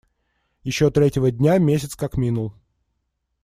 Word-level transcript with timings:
Еще 0.63 0.89
третьего 0.89 1.29
дня 1.29 1.59
месяц 1.59 1.95
как 1.95 2.17
минул. 2.17 2.55